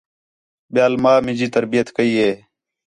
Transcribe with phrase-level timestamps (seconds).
[0.73, 2.31] ٻِیال ماں مینجی تربیت کَئی ہِے